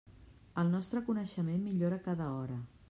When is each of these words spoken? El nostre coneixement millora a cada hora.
El 0.61 0.71
nostre 0.77 1.03
coneixement 1.11 1.63
millora 1.69 2.03
a 2.03 2.07
cada 2.11 2.35
hora. 2.41 2.61